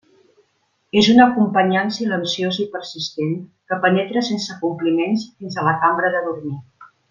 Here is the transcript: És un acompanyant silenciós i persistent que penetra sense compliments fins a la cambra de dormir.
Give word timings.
És 1.01 1.09
un 1.15 1.19
acompanyant 1.25 1.91
silenciós 1.97 2.57
i 2.63 2.65
persistent 2.77 3.37
que 3.73 3.79
penetra 3.85 4.25
sense 4.31 4.59
compliments 4.65 5.27
fins 5.29 5.59
a 5.65 5.69
la 5.71 5.77
cambra 5.87 6.13
de 6.17 6.25
dormir. 6.31 6.57